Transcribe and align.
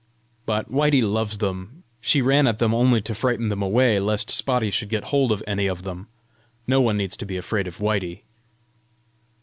But 0.47 0.71
Whitey 0.71 1.03
loves 1.03 1.37
them. 1.37 1.83
She 2.01 2.23
ran 2.23 2.47
at 2.47 2.57
them 2.57 2.73
only 2.73 3.01
to 3.01 3.13
frighten 3.13 3.49
them 3.49 3.61
away, 3.61 3.99
lest 3.99 4.31
Spotty 4.31 4.71
should 4.71 4.89
get 4.89 5.03
hold 5.03 5.31
of 5.31 5.43
any 5.45 5.67
of 5.67 5.83
them. 5.83 6.07
No 6.65 6.81
one 6.81 6.97
needs 6.97 7.15
be 7.17 7.37
afraid 7.37 7.67
of 7.67 7.77
Whitey!" 7.77 8.23